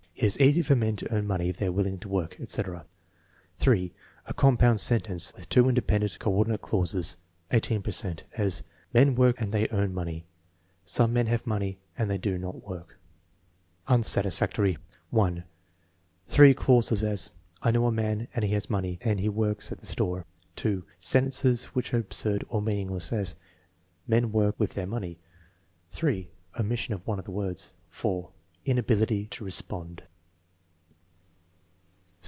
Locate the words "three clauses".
16.27-17.03